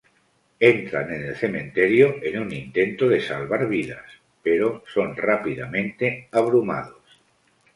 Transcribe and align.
Entran 0.59 1.13
en 1.13 1.25
el 1.27 1.35
cementerio 1.35 2.15
en 2.23 2.39
un 2.39 2.51
intento 2.51 3.07
de 3.07 3.21
salvar 3.21 3.67
vidas, 3.69 4.11
pero 4.41 4.83
son 4.91 5.15
rápidamente 5.15 6.27
abrumados. 6.31 7.03